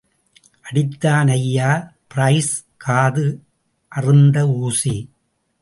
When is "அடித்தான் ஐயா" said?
0.67-1.71